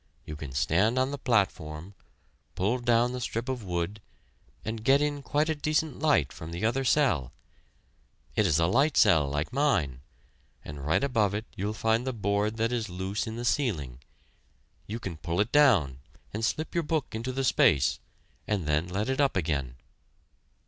[0.25, 1.93] You can stand on the platform,
[2.55, 4.01] pull down the strip of wood,
[4.65, 7.31] and get in quite a decent light from the other cell.
[8.35, 10.01] It is a light cell like mine;
[10.65, 13.99] and right above it you'll find the board that is loose in the ceiling;
[14.87, 15.99] you can pull it down
[16.33, 17.99] and slip your book into the space
[18.47, 19.75] and then let it up again."